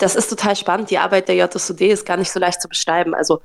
[0.00, 0.90] Das ist total spannend.
[0.90, 3.14] Die Arbeit der JSUD ist gar nicht so leicht zu beschreiben.
[3.14, 3.42] Also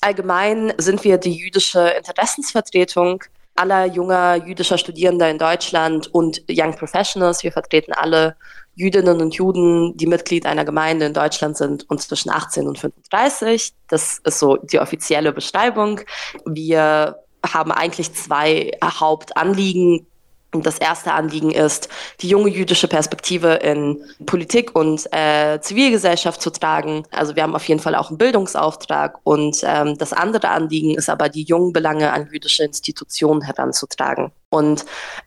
[0.00, 3.24] allgemein sind wir die jüdische Interessensvertretung
[3.56, 7.42] aller junger jüdischer Studierender in Deutschland und Young Professionals.
[7.42, 8.36] Wir vertreten alle
[8.74, 13.72] Jüdinnen und Juden, die Mitglied einer Gemeinde in Deutschland sind und zwischen 18 und 35.
[13.88, 16.00] Das ist so die offizielle Beschreibung.
[16.44, 17.16] Wir
[17.46, 20.06] haben eigentlich zwei Hauptanliegen.
[20.54, 21.88] Und das erste Anliegen ist,
[22.20, 27.04] die junge jüdische Perspektive in Politik und äh, Zivilgesellschaft zu tragen.
[27.10, 29.18] Also wir haben auf jeden Fall auch einen Bildungsauftrag.
[29.24, 34.32] Und ähm, das andere Anliegen ist aber, die jungen Belange an jüdische Institutionen heranzutragen.
[34.54, 34.84] Und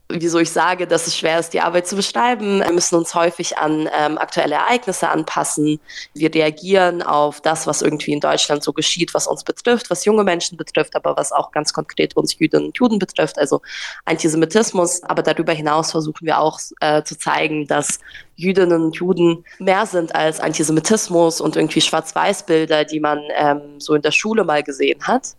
[0.07, 2.61] wieso ich sage, dass es schwer ist, die Arbeit zu beschreiben.
[2.61, 5.81] Wir müssen uns häufig an ähm, aktuelle Ereignisse anpassen.
[6.13, 10.23] Wir reagieren auf das, was irgendwie in Deutschland so geschieht, was uns betrifft, was junge
[10.23, 13.61] Menschen betrifft, aber was auch ganz konkret uns Jüdinnen und Juden betrifft, also
[14.05, 15.03] Antisemitismus.
[15.03, 17.99] Aber darüber hinaus versuchen wir auch äh, zu zeigen, dass
[18.37, 24.01] Jüdinnen und Juden mehr sind als Antisemitismus und irgendwie Schwarz-Weiß-Bilder, die man ähm, so in
[24.01, 25.35] der Schule mal gesehen hat.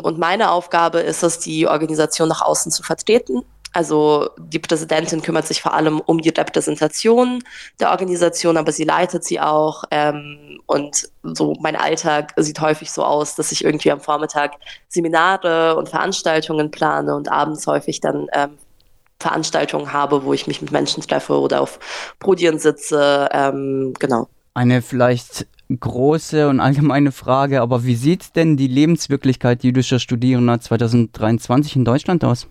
[0.00, 3.42] Und meine Aufgabe ist es, die Organisation nach außen zu vertreten.
[3.74, 7.42] Also die Präsidentin kümmert sich vor allem um die Repräsentation
[7.80, 9.84] der Organisation, aber sie leitet sie auch.
[9.90, 14.52] Ähm, und so mein Alltag sieht häufig so aus, dass ich irgendwie am Vormittag
[14.88, 18.58] Seminare und Veranstaltungen plane und abends häufig dann ähm,
[19.20, 21.78] Veranstaltungen habe, wo ich mich mit Menschen treffe oder auf
[22.18, 23.28] Podien sitze.
[23.32, 24.28] Ähm, genau.
[24.54, 25.46] Eine vielleicht
[25.78, 32.24] große und allgemeine Frage, aber wie sieht denn die Lebenswirklichkeit jüdischer Studierender 2023 in Deutschland
[32.24, 32.46] aus?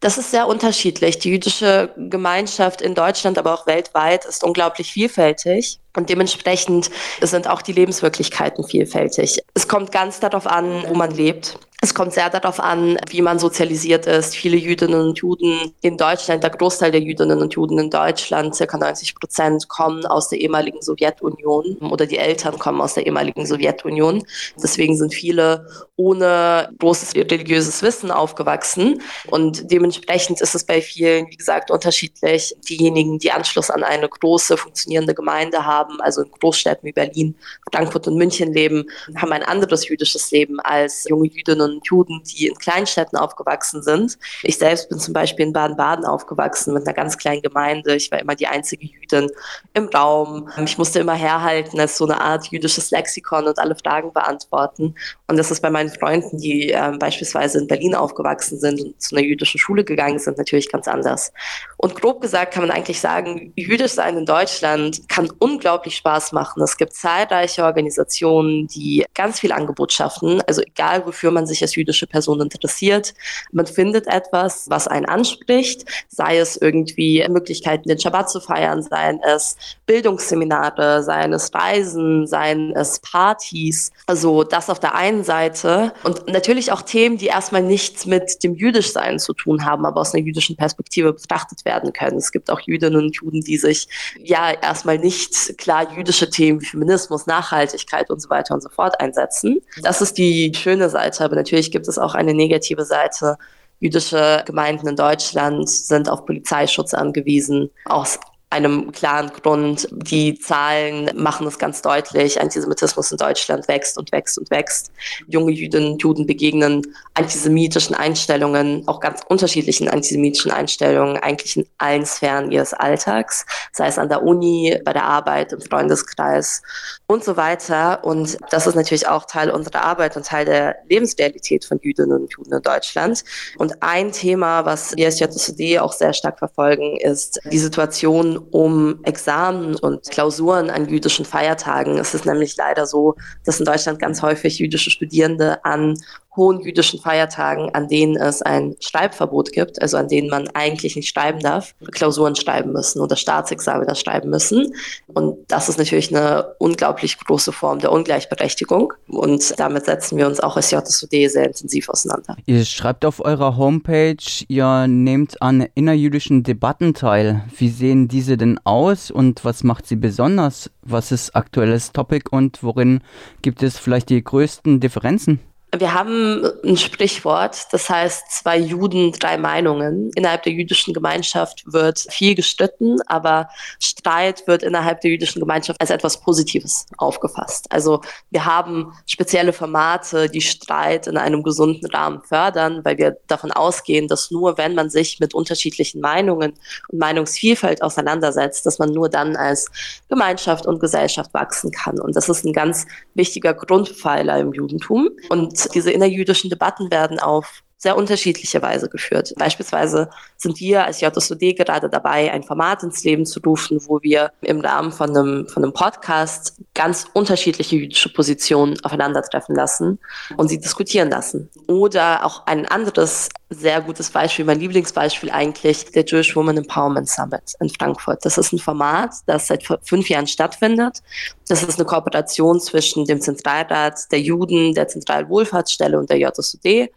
[0.00, 1.18] Das ist sehr unterschiedlich.
[1.18, 5.80] Die jüdische Gemeinschaft in Deutschland, aber auch weltweit ist unglaublich vielfältig.
[5.96, 9.40] Und dementsprechend sind auch die Lebenswirklichkeiten vielfältig.
[9.54, 11.58] Es kommt ganz darauf an, wo man lebt.
[11.86, 14.34] Es kommt sehr darauf an, wie man sozialisiert ist.
[14.34, 18.76] Viele Jüdinnen und Juden in Deutschland, der Großteil der Jüdinnen und Juden in Deutschland, circa
[18.76, 24.24] 90 Prozent, kommen aus der ehemaligen Sowjetunion oder die Eltern kommen aus der ehemaligen Sowjetunion.
[24.60, 29.00] Deswegen sind viele ohne großes religiöses Wissen aufgewachsen.
[29.28, 32.52] Und dementsprechend ist es bei vielen, wie gesagt, unterschiedlich.
[32.68, 37.36] Diejenigen, die Anschluss an eine große, funktionierende Gemeinde haben, also in Großstädten wie Berlin,
[37.72, 42.46] Frankfurt und München leben, haben ein anderes jüdisches Leben als junge Jüdinnen und Juden, die
[42.46, 44.18] in Kleinstädten aufgewachsen sind.
[44.42, 47.96] Ich selbst bin zum Beispiel in Baden-Baden aufgewachsen mit einer ganz kleinen Gemeinde.
[47.96, 49.30] Ich war immer die einzige Jüdin
[49.74, 50.48] im Raum.
[50.64, 54.94] Ich musste immer herhalten als so eine Art jüdisches Lexikon und alle Fragen beantworten.
[55.28, 59.16] Und das ist bei meinen Freunden, die äh, beispielsweise in Berlin aufgewachsen sind und zu
[59.16, 61.32] einer jüdischen Schule gegangen sind, natürlich ganz anders.
[61.76, 66.62] Und grob gesagt kann man eigentlich sagen, jüdisch sein in Deutschland kann unglaublich Spaß machen.
[66.62, 70.42] Es gibt zahlreiche Organisationen, die ganz viel Angebot schaffen.
[70.46, 73.14] Also egal, wofür man sich als jüdische Person interessiert,
[73.52, 79.20] man findet etwas, was einen anspricht, sei es irgendwie Möglichkeiten, den Schabbat zu feiern, seien
[79.22, 79.56] es
[79.86, 83.92] Bildungsseminare, seien es Reisen, seien es Partys.
[84.06, 88.54] Also das auf der einen Seite und natürlich auch Themen, die erstmal nichts mit dem
[88.54, 92.18] Jüdischsein zu tun haben, aber aus einer jüdischen Perspektive betrachtet werden können.
[92.18, 96.66] Es gibt auch Jüdinnen und Juden, die sich ja erstmal nicht klar jüdische Themen wie
[96.66, 99.60] Feminismus, Nachhaltigkeit und so weiter und so fort einsetzen.
[99.82, 103.38] Das ist die schöne Seite, aber natürlich gibt es auch eine negative Seite.
[103.78, 108.18] Jüdische Gemeinden in Deutschland sind auf Polizeischutz angewiesen, aus
[108.48, 109.88] einem klaren Grund.
[109.90, 112.40] Die Zahlen machen es ganz deutlich.
[112.40, 114.92] Antisemitismus in Deutschland wächst und wächst und wächst.
[115.26, 116.82] Junge Jüdinnen und Juden begegnen
[117.14, 123.98] antisemitischen Einstellungen, auch ganz unterschiedlichen antisemitischen Einstellungen, eigentlich in allen Sphären ihres Alltags, sei es
[123.98, 126.62] an der Uni, bei der Arbeit, im Freundeskreis
[127.06, 128.04] und so weiter.
[128.04, 132.32] Und das ist natürlich auch Teil unserer Arbeit und Teil der Lebensrealität von Jüdinnen und
[132.32, 133.24] Juden in Deutschland.
[133.58, 139.00] Und ein Thema, was wir als JSUD auch sehr stark verfolgen, ist die Situation um
[139.04, 141.98] Examen und Klausuren an jüdischen Feiertagen.
[141.98, 143.14] Es ist nämlich leider so,
[143.44, 145.94] dass in Deutschland ganz häufig jüdische Studierende an
[146.36, 151.08] hohen jüdischen Feiertagen, an denen es ein Schreibverbot gibt, also an denen man eigentlich nicht
[151.08, 154.74] schreiben darf, Klausuren schreiben müssen oder Staatsexaminer schreiben müssen.
[155.06, 158.92] Und das ist natürlich eine unglaublich große Form der Ungleichberechtigung.
[159.08, 162.36] Und damit setzen wir uns auch als JSUD sehr intensiv auseinander.
[162.46, 164.16] Ihr schreibt auf eurer Homepage,
[164.48, 167.44] ihr nehmt an innerjüdischen Debatten teil.
[167.56, 170.70] Wie sehen diese denn aus und was macht sie besonders?
[170.82, 173.00] Was ist aktuelles Topic und worin
[173.42, 175.40] gibt es vielleicht die größten Differenzen?
[175.78, 180.10] Wir haben ein Sprichwort, das heißt zwei Juden, drei Meinungen.
[180.14, 183.48] Innerhalb der jüdischen Gemeinschaft wird viel gestritten, aber
[183.80, 187.66] Streit wird innerhalb der jüdischen Gemeinschaft als etwas Positives aufgefasst.
[187.70, 188.00] Also
[188.30, 194.08] wir haben spezielle Formate, die Streit in einem gesunden Rahmen fördern, weil wir davon ausgehen,
[194.08, 196.54] dass nur wenn man sich mit unterschiedlichen Meinungen
[196.88, 199.66] und Meinungsvielfalt auseinandersetzt, dass man nur dann als
[200.08, 202.00] Gemeinschaft und Gesellschaft wachsen kann.
[202.00, 205.10] Und das ist ein ganz wichtiger Grundpfeiler im Judentum.
[205.28, 209.34] Und diese innerjüdischen Debatten werden auf sehr unterschiedliche Weise geführt.
[209.36, 214.32] Beispielsweise sind wir als JSOD gerade dabei, ein Format ins Leben zu rufen, wo wir
[214.40, 219.98] im Rahmen von einem, von einem Podcast ganz unterschiedliche jüdische Positionen aufeinandertreffen lassen
[220.36, 221.50] und sie diskutieren lassen.
[221.66, 227.54] Oder auch ein anderes sehr gutes Beispiel, mein Lieblingsbeispiel eigentlich, der Jewish Woman Empowerment Summit
[227.60, 228.24] in Frankfurt.
[228.24, 231.02] Das ist ein Format, das seit fünf Jahren stattfindet.
[231.46, 236.90] Das ist eine Kooperation zwischen dem Zentralrat der Juden, der Zentralwohlfahrtsstelle und der JSOD.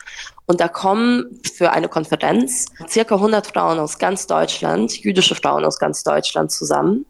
[0.49, 5.77] Und da kommen für eine Konferenz circa 100 Frauen aus ganz Deutschland, jüdische Frauen aus
[5.77, 7.05] ganz Deutschland zusammen,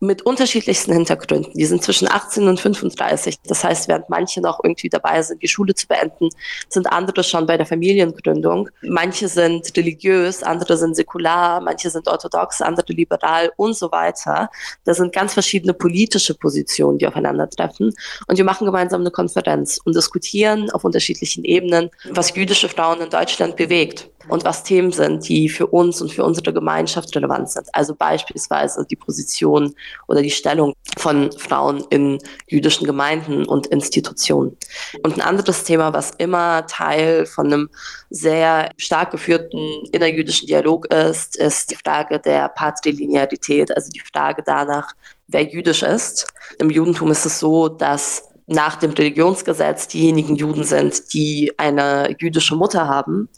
[0.00, 1.52] mit unterschiedlichsten Hintergründen.
[1.52, 3.36] Die sind zwischen 18 und 35.
[3.46, 6.30] Das heißt, während manche noch irgendwie dabei sind, die Schule zu beenden,
[6.70, 8.70] sind andere schon bei der Familiengründung.
[8.82, 14.50] Manche sind religiös, andere sind säkular, manche sind orthodox, andere liberal und so weiter.
[14.84, 17.92] Das sind ganz verschiedene politische Positionen, die aufeinandertreffen.
[18.26, 23.10] Und wir machen gemeinsam eine Konferenz und diskutieren auf unterschiedlichen Ebenen, was jüdische Frauen in
[23.10, 27.68] Deutschland bewegt und was Themen sind, die für uns und für unsere Gemeinschaft relevant sind.
[27.72, 29.74] Also beispielsweise die Position
[30.08, 34.56] oder die Stellung von Frauen in jüdischen Gemeinden und Institutionen.
[35.02, 37.70] Und ein anderes Thema, was immer Teil von einem
[38.10, 39.58] sehr stark geführten
[39.92, 44.92] innerjüdischen Dialog ist, ist die Frage der Patrilinearität, also die Frage danach,
[45.28, 46.26] wer jüdisch ist.
[46.58, 52.56] Im Judentum ist es so, dass nach dem Religionsgesetz diejenigen Juden sind, die eine jüdische
[52.56, 53.28] Mutter haben.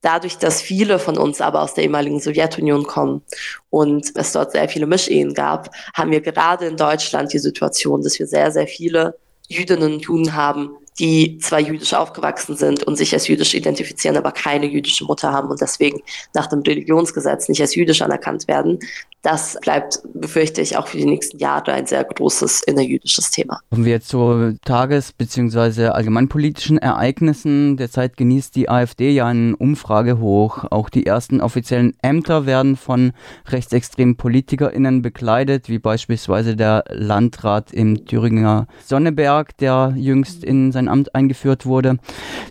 [0.00, 3.22] Dadurch, dass viele von uns aber aus der ehemaligen Sowjetunion kommen
[3.70, 8.18] und es dort sehr viele Mischehen gab, haben wir gerade in Deutschland die Situation, dass
[8.18, 9.16] wir sehr, sehr viele
[9.46, 14.32] Jüdinnen und Juden haben, die zwar jüdisch aufgewachsen sind und sich als jüdisch identifizieren, aber
[14.32, 16.00] keine jüdische Mutter haben und deswegen
[16.34, 18.78] nach dem Religionsgesetz nicht als jüdisch anerkannt werden.
[19.22, 23.58] Das bleibt, befürchte ich, auch für die nächsten Jahre ein sehr großes innerjüdisches Thema.
[23.70, 25.88] Kommen wir jetzt zu tages- bzw.
[25.88, 27.76] allgemeinpolitischen Ereignissen.
[27.76, 30.66] Derzeit genießt die AfD ja einen Umfragehoch.
[30.70, 33.14] Auch die ersten offiziellen Ämter werden von
[33.48, 41.14] rechtsextremen PolitikerInnen bekleidet, wie beispielsweise der Landrat im Thüringer Sonneberg, der jüngst in sein Amt
[41.14, 41.98] eingeführt wurde.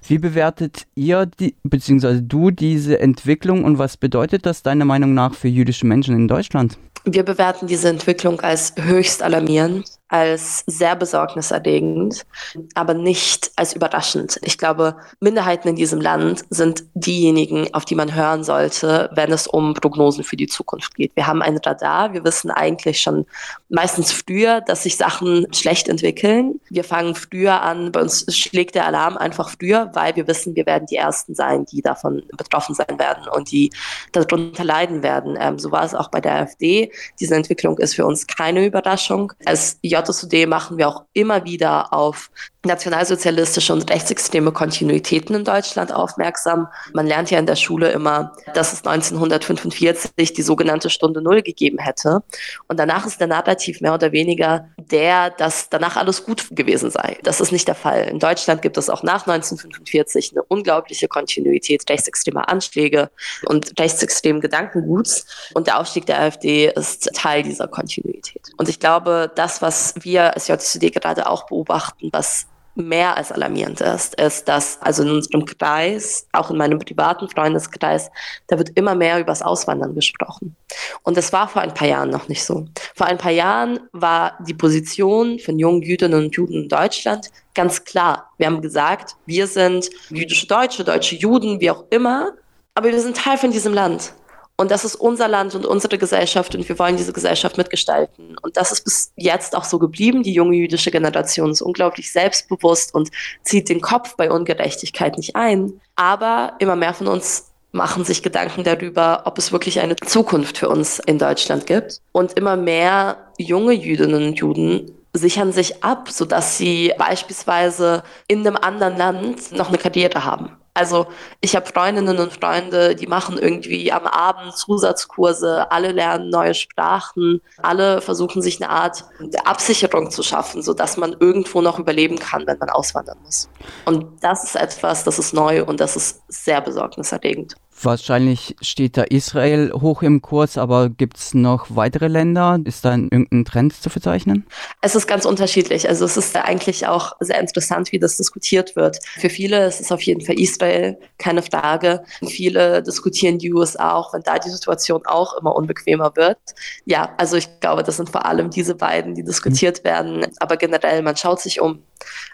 [0.08, 2.22] Wie bewertet ihr die, bzw.
[2.22, 6.78] du diese Entwicklung und was bedeutet das deiner Meinung nach für jüdische Menschen in Deutschland?
[7.06, 12.26] Wir bewerten diese Entwicklung als höchst alarmierend als sehr besorgniserregend,
[12.74, 14.40] aber nicht als überraschend.
[14.44, 19.46] Ich glaube, Minderheiten in diesem Land sind diejenigen, auf die man hören sollte, wenn es
[19.46, 21.12] um Prognosen für die Zukunft geht.
[21.16, 23.26] Wir haben ein Radar, wir wissen eigentlich schon
[23.68, 26.62] meistens früher, dass sich Sachen schlecht entwickeln.
[26.70, 30.66] Wir fangen früher an, bei uns schlägt der Alarm einfach früher, weil wir wissen, wir
[30.66, 33.70] werden die Ersten sein, die davon betroffen sein werden und die
[34.14, 35.36] darunter leiden werden.
[35.38, 36.90] Ähm, so war es auch bei der AfD.
[37.20, 39.34] Diese Entwicklung ist für uns keine Überraschung.
[39.46, 39.78] Als
[40.08, 42.30] JSUD machen wir auch immer wieder auf
[42.66, 46.68] nationalsozialistische und rechtsextreme Kontinuitäten in Deutschland aufmerksam.
[46.94, 51.78] Man lernt ja in der Schule immer, dass es 1945 die sogenannte Stunde Null gegeben
[51.80, 52.24] hätte.
[52.68, 57.18] Und danach ist der Narrativ mehr oder weniger der, dass danach alles gut gewesen sei.
[57.24, 58.04] Das ist nicht der Fall.
[58.04, 63.10] In Deutschland gibt es auch nach 1945 eine unglaubliche Kontinuität rechtsextremer Anschläge
[63.46, 65.26] und rechtsextremen Gedankenguts.
[65.54, 68.42] Und der Aufstieg der AfD ist Teil dieser Kontinuität.
[68.58, 73.82] Und ich glaube, das, was wir als JSUD gerade auch beobachten, was mehr als alarmierend
[73.82, 78.12] ist, ist, dass also in unserem Kreis, auch in meinem privaten Freundeskreis,
[78.48, 80.56] da wird immer mehr über das Auswandern gesprochen.
[81.04, 82.66] Und das war vor ein paar Jahren noch nicht so.
[82.94, 87.84] Vor ein paar Jahren war die Position von jungen Jüdinnen und Juden in Deutschland ganz
[87.84, 88.32] klar.
[88.38, 92.34] Wir haben gesagt, wir sind jüdische Deutsche, deutsche Juden, wie auch immer,
[92.76, 94.14] aber wir sind Teil von diesem Land.
[94.58, 98.38] Und das ist unser Land und unsere Gesellschaft und wir wollen diese Gesellschaft mitgestalten.
[98.42, 100.24] Und das ist bis jetzt auch so geblieben.
[100.24, 103.12] Die junge jüdische Generation ist unglaublich selbstbewusst und
[103.44, 105.82] zieht den Kopf bei Ungerechtigkeit nicht ein.
[105.98, 110.70] Aber immer mehr von uns machen sich Gedanken darüber, ob es wirklich eine Zukunft für
[110.70, 112.00] uns in Deutschland gibt.
[112.14, 118.56] Und immer mehr junge Jüdinnen und Juden sichern sich ab, sodass sie beispielsweise in einem
[118.56, 121.08] anderen Land noch eine Karriere haben Also
[121.40, 127.42] ich habe Freundinnen und Freunde, die machen irgendwie am Abend Zusatzkurse, alle lernen neue Sprachen,
[127.64, 129.06] alle versuchen sich eine Art
[129.46, 133.50] Absicherung zu schaffen, sodass man irgendwo noch überleben kann, wenn man auswandern muss.
[133.86, 137.56] Und das ist etwas, das ist neu und das ist sehr besorgniserregend.
[137.82, 142.58] Wahrscheinlich steht da Israel hoch im Kurs, aber gibt es noch weitere Länder?
[142.64, 144.46] Ist da irgendein Trend zu verzeichnen?
[144.82, 145.88] Es ist ganz unterschiedlich.
[145.90, 149.00] Also es ist eigentlich auch sehr interessant, wie das diskutiert wird.
[149.20, 152.04] Für viele ist es auf jeden Fall Israel, keine Frage.
[152.26, 156.38] Viele diskutieren die USA auch, wenn da die Situation auch immer unbequemer wird.
[156.86, 159.84] Ja, also ich glaube, das sind vor allem diese beiden, die diskutiert mhm.
[159.84, 160.28] werden.
[160.40, 161.84] Aber generell, man schaut sich um.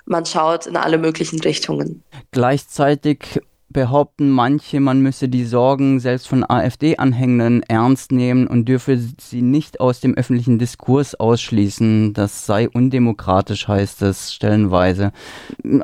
[0.06, 2.04] Man schaut in alle möglichen Richtungen.
[2.32, 9.42] Gleichzeitig behaupten manche, man müsse die Sorgen selbst von AfD-Anhängern ernst nehmen und dürfe sie
[9.42, 12.14] nicht aus dem öffentlichen Diskurs ausschließen.
[12.14, 15.12] Das sei undemokratisch, heißt es stellenweise.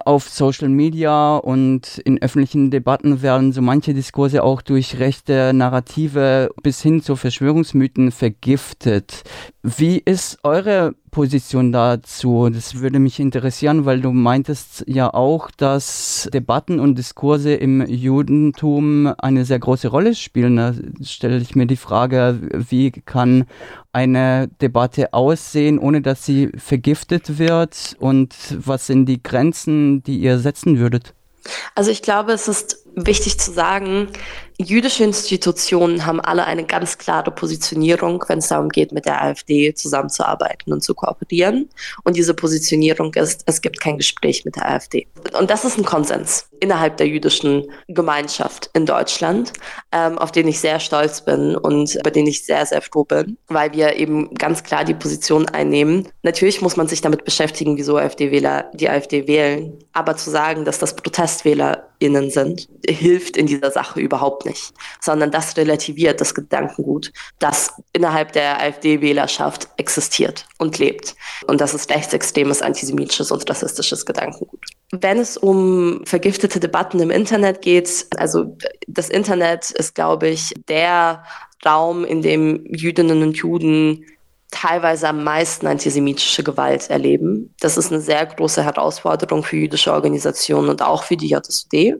[0.05, 6.49] Auf Social Media und in öffentlichen Debatten werden so manche Diskurse auch durch rechte Narrative
[6.63, 9.23] bis hin zu Verschwörungsmythen vergiftet.
[9.63, 12.47] Wie ist eure Position dazu?
[12.51, 19.11] Das würde mich interessieren, weil du meintest ja auch, dass Debatten und Diskurse im Judentum
[19.17, 20.57] eine sehr große Rolle spielen.
[20.57, 23.45] Da stelle ich mir die Frage, wie kann
[23.93, 27.95] eine Debatte aussehen, ohne dass sie vergiftet wird?
[27.97, 31.15] Und was sind die Grenzen, die ihr setzen würdet?
[31.73, 34.09] Also ich glaube, es ist wichtig zu sagen,
[34.59, 39.73] jüdische Institutionen haben alle eine ganz klare Positionierung, wenn es darum geht, mit der AfD
[39.73, 41.69] zusammenzuarbeiten und zu kooperieren.
[42.03, 45.07] Und diese Positionierung ist, es gibt kein Gespräch mit der AfD.
[45.37, 49.53] Und das ist ein Konsens innerhalb der jüdischen Gemeinschaft in Deutschland,
[49.91, 53.37] ähm, auf den ich sehr stolz bin und über den ich sehr, sehr froh bin,
[53.47, 56.07] weil wir eben ganz klar die Position einnehmen.
[56.23, 59.77] Natürlich muss man sich damit beschäftigen, wieso AfD-Wähler die AfD wählen.
[59.93, 64.46] Aber zu sagen, dass das ProtestwählerInnen sind, hilft in dieser Sache überhaupt nicht,
[64.99, 71.15] sondern das relativiert das Gedankengut, das innerhalb der AfD-Wählerschaft existiert und lebt.
[71.47, 74.65] Und das ist rechtsextremes, antisemitisches und rassistisches Gedankengut.
[74.91, 81.23] Wenn es um vergiftete Debatten im Internet geht, also das Internet ist, glaube ich, der
[81.65, 84.05] Raum, in dem Jüdinnen und Juden
[84.51, 87.53] teilweise am meisten antisemitische Gewalt erleben.
[87.59, 91.95] Das ist eine sehr große Herausforderung für jüdische Organisationen und auch für die JSD.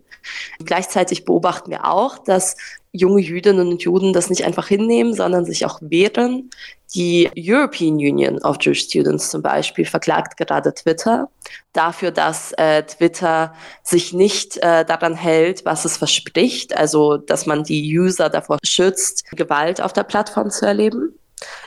[0.64, 2.56] Gleichzeitig beobachten wir auch, dass
[2.94, 6.50] junge Jüdinnen und Juden das nicht einfach hinnehmen, sondern sich auch wehren.
[6.96, 11.30] Die European Union of Jewish Students zum Beispiel verklagt gerade Twitter
[11.74, 17.64] dafür, dass äh, Twitter sich nicht äh, daran hält, was es verspricht, also dass man
[17.64, 21.14] die User davor schützt, Gewalt auf der Plattform zu erleben.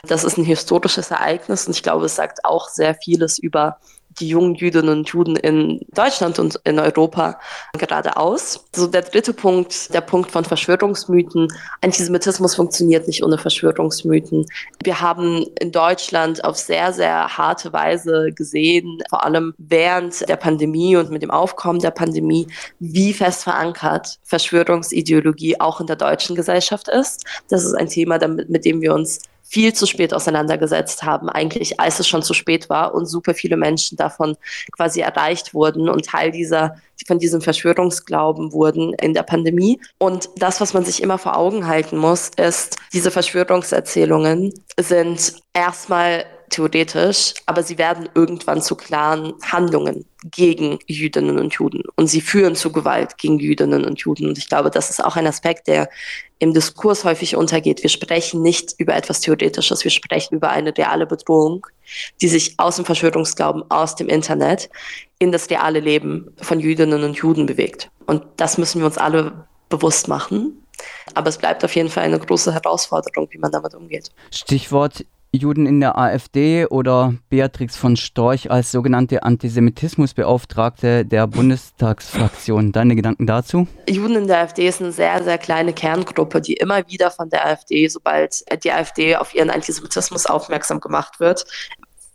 [0.07, 3.77] Das ist ein historisches Ereignis und ich glaube, es sagt auch sehr vieles über
[4.19, 7.39] die jungen Jüdinnen und Juden in Deutschland und in Europa
[7.77, 8.65] gerade aus.
[8.75, 11.47] So der dritte Punkt, der Punkt von Verschwörungsmythen.
[11.81, 14.45] Antisemitismus funktioniert nicht ohne Verschwörungsmythen.
[14.83, 20.95] Wir haben in Deutschland auf sehr, sehr harte Weise gesehen, vor allem während der Pandemie
[20.97, 22.47] und mit dem Aufkommen der Pandemie,
[22.79, 27.25] wie fest verankert Verschwörungsideologie auch in der deutschen Gesellschaft ist.
[27.49, 29.19] Das ist ein Thema, mit dem wir uns
[29.51, 33.57] viel zu spät auseinandergesetzt haben, eigentlich als es schon zu spät war und super viele
[33.57, 34.37] Menschen davon
[34.71, 36.77] quasi erreicht wurden und Teil dieser
[37.07, 39.81] von diesem Verschwörungsglauben wurden in der Pandemie.
[39.97, 46.25] Und das, was man sich immer vor Augen halten muss, ist, diese Verschwörungserzählungen sind erstmal
[46.51, 52.55] theoretisch, aber sie werden irgendwann zu klaren Handlungen gegen Jüdinnen und Juden und sie führen
[52.55, 54.27] zu Gewalt gegen Jüdinnen und Juden.
[54.27, 55.89] Und ich glaube, das ist auch ein Aspekt, der
[56.37, 57.81] im Diskurs häufig untergeht.
[57.81, 61.65] Wir sprechen nicht über etwas Theoretisches, wir sprechen über eine reale Bedrohung,
[62.21, 64.69] die sich aus dem Verschwörungsglauben, aus dem Internet
[65.17, 67.89] in das reale Leben von Jüdinnen und Juden bewegt.
[68.05, 70.57] Und das müssen wir uns alle bewusst machen.
[71.13, 74.09] Aber es bleibt auf jeden Fall eine große Herausforderung, wie man damit umgeht.
[74.31, 82.73] Stichwort Juden in der AfD oder Beatrix von Storch als sogenannte Antisemitismusbeauftragte der Bundestagsfraktion.
[82.73, 83.65] Deine Gedanken dazu?
[83.87, 87.45] Juden in der AfD ist eine sehr, sehr kleine Kerngruppe, die immer wieder von der
[87.45, 91.45] AfD, sobald die AfD auf ihren Antisemitismus aufmerksam gemacht wird,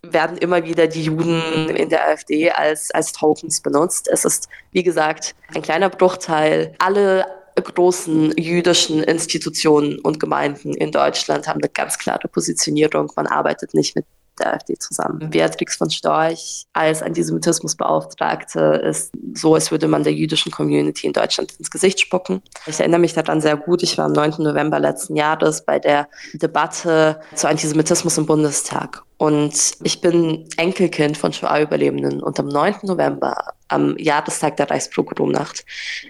[0.02, 4.08] werden immer wieder die Juden in der AfD als, als Tokens benutzt.
[4.12, 6.75] Es ist, wie gesagt, ein kleiner Bruchteil.
[6.78, 7.25] Alle
[7.62, 13.12] großen jüdischen Institutionen und Gemeinden in Deutschland haben eine ganz klare Positionierung.
[13.16, 14.04] Man arbeitet nicht mit
[14.38, 15.30] der AfD zusammen.
[15.30, 21.54] Beatrix von Storch als Antisemitismusbeauftragte ist so, als würde man der jüdischen Community in Deutschland
[21.58, 22.42] ins Gesicht spucken.
[22.66, 23.82] Ich erinnere mich daran sehr gut.
[23.82, 24.34] Ich war am 9.
[24.38, 29.05] November letzten Jahres bei der Debatte zu Antisemitismus im Bundestag.
[29.18, 32.23] Und ich bin Enkelkind von Shoah-Überlebenden.
[32.23, 32.76] Und am 9.
[32.82, 35.64] November, am Jahrestag der Reichspogromnacht,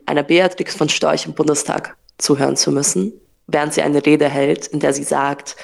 [0.07, 3.13] einer Beatrix von Storch im Bundestag zuhören zu müssen,
[3.47, 5.57] während sie eine Rede hält, in der sie sagt,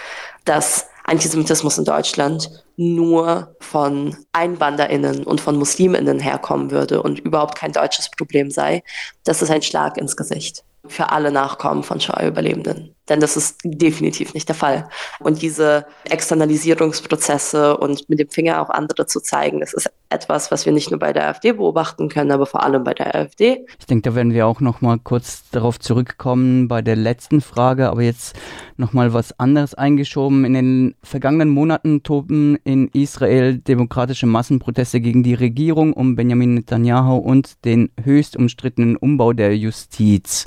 [0.44, 7.72] dass Antisemitismus in Deutschland nur von EinwanderInnen und von MuslimInnen herkommen würde und überhaupt kein
[7.72, 8.84] deutsches Problem sei,
[9.24, 12.94] das ist ein Schlag ins Gesicht für alle Nachkommen von Shoah-Überlebenden.
[13.08, 14.88] Denn das ist definitiv nicht der Fall.
[15.18, 20.66] Und diese Externalisierungsprozesse und mit dem Finger auch andere zu zeigen, das ist etwas, was
[20.66, 23.66] wir nicht nur bei der AfD beobachten können, aber vor allem bei der AfD.
[23.78, 27.88] Ich denke, da werden wir auch noch mal kurz darauf zurückkommen bei der letzten Frage,
[27.90, 28.36] aber jetzt
[28.76, 30.44] noch mal was anderes eingeschoben.
[30.44, 37.16] In den vergangenen Monaten toben in Israel demokratische Massenproteste gegen die Regierung um Benjamin Netanyahu
[37.16, 40.46] und den höchst umstrittenen Umbau der Justiz.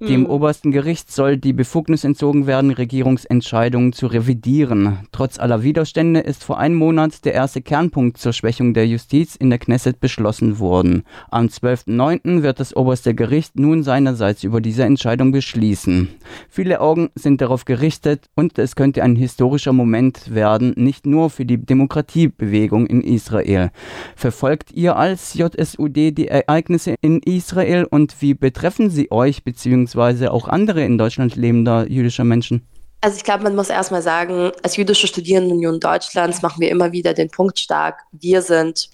[0.00, 0.26] Dem mhm.
[0.26, 4.98] obersten Gericht soll die Befugnis entzogen werden, Regierungsentscheidungen zu revidieren.
[5.10, 9.48] Trotz aller Widerstände ist vor einem Monat der erste Kernpunkt zur Schwächung der Justiz in
[9.48, 11.04] der Knesset beschlossen worden.
[11.30, 12.42] Am 12.09.
[12.42, 16.08] wird das oberste Gericht nun seinerseits über diese Entscheidung beschließen.
[16.50, 21.46] Viele Augen sind darauf gerichtet und es könnte ein historischer Moment werden, nicht nur für
[21.46, 23.70] die Demokratiebewegung in Israel.
[24.14, 30.32] Verfolgt ihr als JSUD die Ereignisse in Israel und wie betreffen sie euch bzw beziehungsweise
[30.32, 32.66] auch andere in Deutschland lebender jüdischer Menschen?
[33.00, 37.14] Also ich glaube, man muss erstmal sagen, als jüdische Studierendenunion Deutschlands machen wir immer wieder
[37.14, 38.90] den Punkt stark, wir sind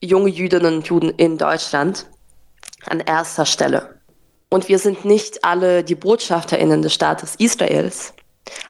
[0.00, 2.06] junge Jüdinnen und Juden in Deutschland
[2.86, 3.96] an erster Stelle.
[4.48, 8.14] Und wir sind nicht alle die Botschafterinnen des Staates Israels,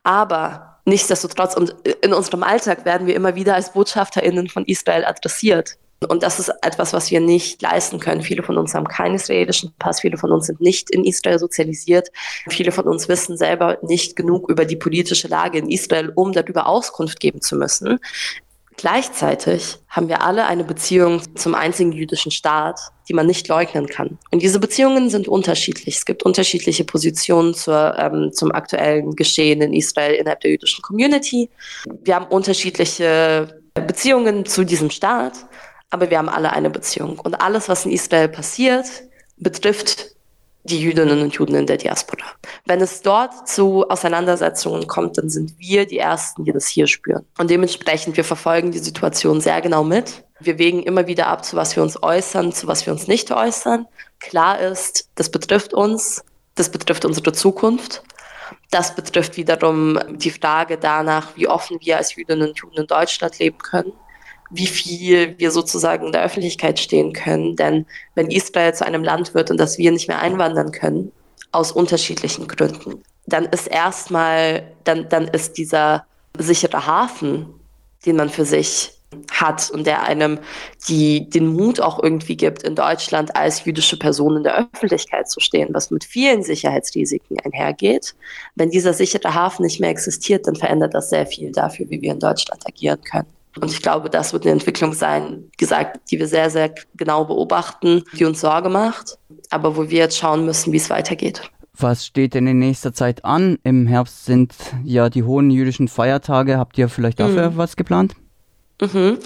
[0.03, 1.55] aber nichtsdestotrotz
[2.03, 5.77] in unserem Alltag werden wir immer wieder als Botschafterinnen von Israel adressiert.
[6.09, 8.23] Und das ist etwas, was wir nicht leisten können.
[8.23, 12.09] Viele von uns haben keinen israelischen Pass, viele von uns sind nicht in Israel sozialisiert.
[12.49, 16.67] Viele von uns wissen selber nicht genug über die politische Lage in Israel, um darüber
[16.67, 17.99] Auskunft geben zu müssen.
[18.79, 24.19] Gleichzeitig haben wir alle eine Beziehung zum einzigen jüdischen Staat, die man nicht leugnen kann.
[24.31, 25.99] Und diese Beziehungen sind unterschiedlich.
[25.99, 31.51] Es gibt unterschiedliche Positionen zur, ähm, zum aktuellen Geschehen in Israel innerhalb der jüdischen Community.
[32.03, 35.35] Wir haben unterschiedliche Beziehungen zu diesem Staat
[35.91, 37.19] aber wir haben alle eine Beziehung.
[37.19, 38.87] Und alles, was in Israel passiert,
[39.37, 40.15] betrifft
[40.63, 42.25] die Jüdinnen und Juden in der Diaspora.
[42.67, 47.25] Wenn es dort zu Auseinandersetzungen kommt, dann sind wir die Ersten, die das hier spüren.
[47.39, 50.25] Und dementsprechend, wir verfolgen die Situation sehr genau mit.
[50.39, 53.31] Wir wägen immer wieder ab, zu was wir uns äußern, zu was wir uns nicht
[53.33, 53.87] äußern.
[54.21, 56.23] Klar ist, das betrifft uns,
[56.55, 58.03] das betrifft unsere Zukunft.
[58.71, 63.39] Das betrifft wiederum die Frage danach, wie offen wir als Jüdinnen und Juden in Deutschland
[63.39, 63.93] leben können
[64.51, 67.57] wie viel wir sozusagen in der Öffentlichkeit stehen können.
[67.57, 71.13] Denn wenn Israel zu einem Land wird und dass wir nicht mehr einwandern können,
[71.53, 76.05] aus unterschiedlichen Gründen, dann ist erstmal, dann, dann ist dieser
[76.39, 77.47] sichere Hafen,
[78.07, 78.93] den man für sich
[79.33, 80.39] hat und der einem
[80.89, 85.41] die, den Mut auch irgendwie gibt, in Deutschland als jüdische Person in der Öffentlichkeit zu
[85.41, 88.15] stehen, was mit vielen Sicherheitsrisiken einhergeht.
[88.55, 92.13] Wenn dieser sichere Hafen nicht mehr existiert, dann verändert das sehr viel dafür, wie wir
[92.13, 93.40] in Deutschland agieren können.
[93.59, 98.05] Und ich glaube, das wird eine Entwicklung sein, gesagt, die wir sehr, sehr genau beobachten,
[98.17, 99.19] die uns Sorge macht,
[99.51, 101.51] aber wo wir jetzt schauen müssen, wie es weitergeht.
[101.77, 103.59] Was steht denn in nächster Zeit an?
[103.65, 106.59] Im Herbst sind ja die hohen jüdischen Feiertage.
[106.59, 107.57] Habt ihr vielleicht dafür mhm.
[107.57, 108.15] was geplant?
[108.81, 109.19] Mhm.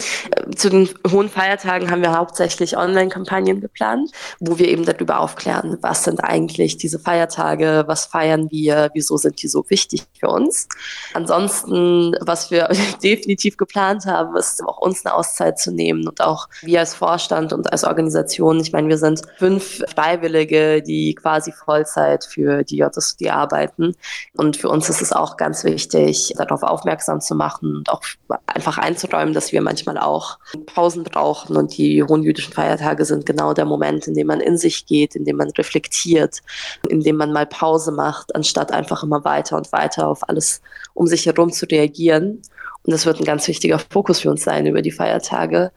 [0.56, 6.04] Zu den hohen Feiertagen haben wir hauptsächlich Online-Kampagnen geplant, wo wir eben darüber aufklären, was
[6.04, 10.68] sind eigentlich diese Feiertage, was feiern wir, wieso sind die so wichtig für uns.
[11.12, 12.68] Ansonsten, was wir
[13.02, 17.52] definitiv geplant haben, ist auch uns eine Auszeit zu nehmen und auch wir als Vorstand
[17.52, 18.60] und als Organisation.
[18.60, 23.94] Ich meine, wir sind fünf Freiwillige, die quasi Vollzeit für die JSD arbeiten.
[24.36, 28.02] Und für uns ist es auch ganz wichtig, darauf aufmerksam zu machen und auch
[28.46, 33.26] einfach einzuräumen, dass dass wir manchmal auch Pausen brauchen und die hohen jüdischen Feiertage sind
[33.26, 36.40] genau der Moment, in dem man in sich geht, in dem man reflektiert,
[36.88, 40.62] in dem man mal Pause macht, anstatt einfach immer weiter und weiter auf alles
[40.94, 42.40] um sich herum zu reagieren.
[42.84, 45.72] Und das wird ein ganz wichtiger Fokus für uns sein über die Feiertage,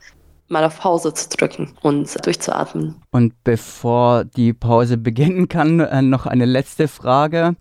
[0.49, 2.95] mal auf Pause zu drücken und durchzuatmen.
[3.11, 7.55] Und bevor die Pause beginnen kann, äh, noch eine letzte Frage.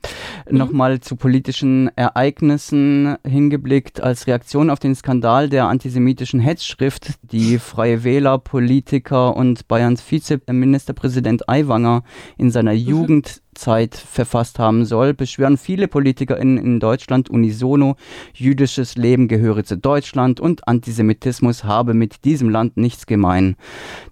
[0.48, 0.58] Mhm.
[0.58, 8.04] Nochmal zu politischen Ereignissen hingeblickt als Reaktion auf den Skandal der antisemitischen Hetzschrift, die Freie
[8.04, 12.02] Wähler, Politiker und Bayerns Vizeministerpräsident Aiwanger
[12.36, 12.78] in seiner mhm.
[12.78, 17.96] Jugend Zeit verfasst haben soll, beschwören viele PolitikerInnen in Deutschland unisono,
[18.32, 23.56] jüdisches Leben gehöre zu Deutschland und Antisemitismus habe mit diesem Land nichts gemein.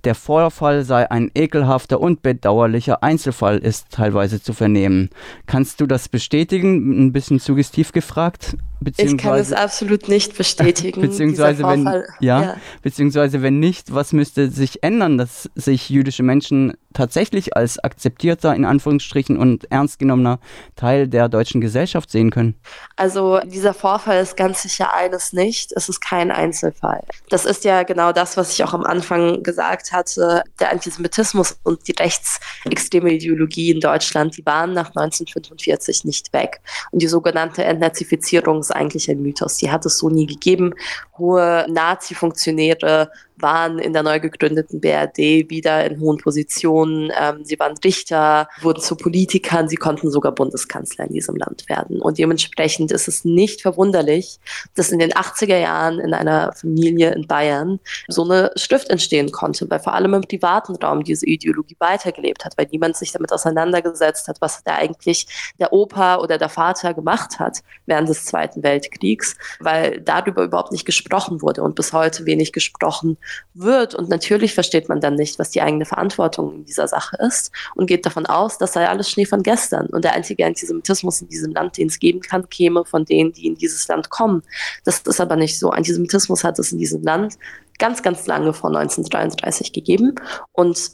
[0.03, 5.11] Der Vorfall sei ein ekelhafter und bedauerlicher Einzelfall, ist teilweise zu vernehmen.
[5.47, 7.07] Kannst du das bestätigen?
[7.07, 8.57] Ein bisschen suggestiv gefragt.
[8.97, 11.01] Ich kann es absolut nicht bestätigen.
[11.01, 11.85] beziehungsweise wenn,
[12.21, 17.79] ja, ja, beziehungsweise wenn nicht, was müsste sich ändern, dass sich jüdische Menschen tatsächlich als
[17.79, 20.39] akzeptierter, in Anführungsstrichen, und ernst genommener
[20.77, 22.55] Teil der deutschen Gesellschaft sehen können?
[22.97, 25.73] Also dieser Vorfall ist ganz sicher eines nicht.
[25.73, 27.03] Es ist kein Einzelfall.
[27.29, 30.43] Das ist ja genau das, was ich auch am Anfang gesagt hatte.
[30.61, 36.61] Der Antisemitismus und die rechtsextreme Ideologie in Deutschland, die waren nach 1945 nicht weg.
[36.93, 39.57] Und die sogenannte Entnazifizierung ist eigentlich ein Mythos.
[39.59, 40.75] Die hat es so nie gegeben.
[41.19, 47.13] Hohe Nazi-Funktionäre waren in der neu gegründeten BRD wieder in hohen Positionen.
[47.19, 52.01] Ähm, sie waren Richter, wurden zu Politikern, sie konnten sogar Bundeskanzler in diesem Land werden.
[52.01, 54.39] Und dementsprechend ist es nicht verwunderlich,
[54.75, 59.69] dass in den 80er Jahren in einer Familie in Bayern so eine Schrift entstehen konnte,
[59.71, 64.29] weil vor allem im privaten Raum diese Ideologie weitergelebt hat, weil niemand sich damit auseinandergesetzt
[64.29, 65.27] hat, was da eigentlich
[65.59, 70.85] der Opa oder der Vater gemacht hat während des Zweiten Weltkriegs, weil darüber überhaupt nicht
[70.85, 73.17] gesprochen wurde und bis heute wenig gesprochen
[73.55, 73.95] wird.
[73.95, 77.87] Und natürlich versteht man dann nicht, was die eigene Verantwortung in dieser Sache ist und
[77.87, 79.87] geht davon aus, das sei alles Schnee von gestern.
[79.87, 83.47] Und der einzige Antisemitismus in diesem Land, den es geben kann, käme von denen, die
[83.47, 84.43] in dieses Land kommen.
[84.85, 85.71] Das ist aber nicht so.
[85.71, 87.39] Antisemitismus hat es in diesem Land
[87.79, 90.15] ganz, ganz lange vor 1933 gegeben
[90.53, 90.93] und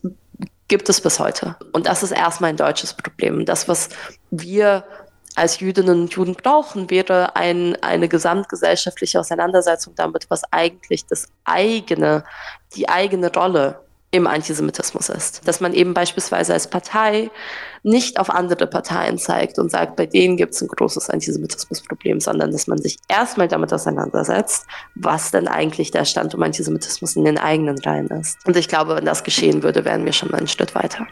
[0.69, 1.57] gibt es bis heute.
[1.73, 3.45] Und das ist erstmal ein deutsches Problem.
[3.45, 3.89] Das, was
[4.31, 4.85] wir
[5.37, 12.25] als Jüdinnen und Juden brauchen, wäre ein, eine gesamtgesellschaftliche Auseinandersetzung damit, was eigentlich das eigene,
[12.75, 13.81] die eigene Rolle
[14.13, 15.47] im Antisemitismus ist.
[15.47, 17.31] Dass man eben beispielsweise als Partei
[17.83, 22.51] nicht auf andere Parteien zeigt und sagt, bei denen gibt es ein großes Antisemitismusproblem, sondern
[22.51, 24.67] dass man sich erstmal damit auseinandersetzt,
[24.97, 28.45] was denn eigentlich der Stand um Antisemitismus in den eigenen Reihen ist.
[28.47, 31.07] Und ich glaube, wenn das geschehen würde, wären wir schon mal einen Schritt weiter.